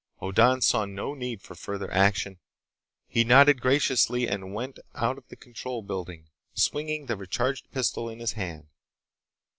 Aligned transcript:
Hoddan 0.19 0.61
saw 0.61 0.85
no 0.85 1.13
need 1.13 1.43
for 1.43 1.53
further 1.53 1.91
action. 1.91 2.39
He 3.07 3.23
nodded 3.23 3.61
graciously 3.61 4.27
and 4.27 4.51
went 4.51 4.79
out 4.95 5.19
of 5.19 5.27
the 5.27 5.35
control 5.35 5.83
building, 5.83 6.29
swinging 6.55 7.05
the 7.05 7.15
recharged 7.15 7.71
pistol 7.71 8.09
in 8.09 8.17
his 8.17 8.31
hand. 8.31 8.69